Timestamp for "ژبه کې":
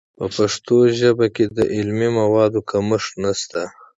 0.99-1.45